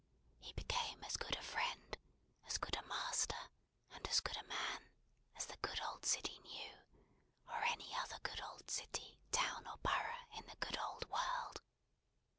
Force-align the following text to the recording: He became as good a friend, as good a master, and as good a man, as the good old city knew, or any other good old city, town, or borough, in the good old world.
He 0.39 0.51
became 0.53 1.03
as 1.03 1.15
good 1.15 1.35
a 1.35 1.43
friend, 1.43 1.95
as 2.47 2.57
good 2.57 2.75
a 2.75 2.81
master, 2.87 3.37
and 3.93 4.07
as 4.07 4.19
good 4.19 4.35
a 4.35 4.41
man, 4.45 4.89
as 5.37 5.45
the 5.45 5.57
good 5.57 5.79
old 5.79 6.07
city 6.07 6.39
knew, 6.39 6.73
or 7.47 7.63
any 7.65 7.93
other 7.93 8.17
good 8.23 8.41
old 8.41 8.67
city, 8.71 9.19
town, 9.31 9.67
or 9.67 9.77
borough, 9.83 10.25
in 10.37 10.47
the 10.47 10.55
good 10.55 10.79
old 10.79 11.07
world. 11.07 11.61